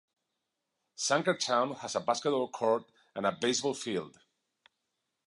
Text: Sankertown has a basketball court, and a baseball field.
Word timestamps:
Sankertown 0.97 1.77
has 1.81 1.93
a 1.93 1.99
basketball 1.99 2.49
court, 2.49 2.85
and 3.15 3.23
a 3.27 3.37
baseball 3.39 3.75
field. 3.75 4.17